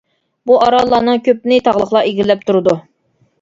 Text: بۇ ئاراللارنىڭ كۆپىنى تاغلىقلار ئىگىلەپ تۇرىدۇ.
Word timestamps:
بۇ 0.51 0.55
ئاراللارنىڭ 0.67 1.19
كۆپىنى 1.27 1.59
تاغلىقلار 1.67 2.09
ئىگىلەپ 2.13 2.43
تۇرىدۇ. 2.49 2.77